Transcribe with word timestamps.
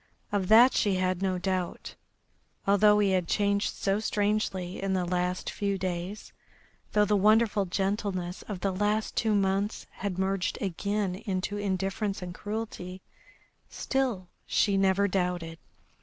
Of 0.31 0.47
that 0.47 0.73
she 0.73 0.95
had 0.95 1.21
no 1.21 1.37
doubt. 1.37 1.93
Although 2.65 2.97
he 2.97 3.11
had 3.11 3.27
changed 3.27 3.75
so 3.75 3.99
strangely 3.99 4.81
in 4.81 4.93
the 4.93 5.05
last 5.05 5.51
few 5.51 5.77
days, 5.77 6.33
though 6.93 7.05
the 7.05 7.15
wonderful 7.15 7.65
gentleness 7.67 8.41
of 8.47 8.61
the 8.61 8.71
last 8.73 9.15
two 9.15 9.35
months 9.35 9.85
had 9.91 10.17
merged 10.17 10.57
again 10.59 11.13
into 11.13 11.57
indifference 11.59 12.23
and 12.23 12.33
cruelty, 12.33 13.03
still 13.69 14.27
she 14.47 14.75
never 14.75 15.07
doubted. 15.07 15.59